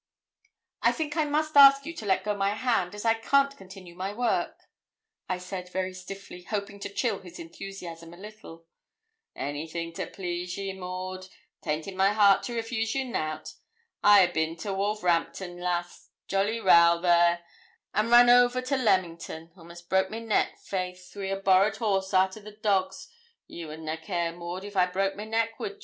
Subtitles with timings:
[0.81, 3.93] 'I think I must ask you to let go my hand, as I can't continue
[3.93, 4.63] my work,'
[5.29, 8.65] I said, very stiffly, hoping to chill his enthusiasm a little.
[9.35, 11.27] 'Anything to pleasure ye, Maud,
[11.61, 13.53] 'tain't in my heart to refuse ye nout.
[14.03, 17.43] I a'bin to Wolverhampton, lass jolly row there
[17.93, 22.39] and run over to Leamington; a'most broke my neck, faith, wi' a borrowed horse arter
[22.41, 23.07] the dogs;
[23.45, 25.79] ye would na care, Maud, if I broke my neck, would ye?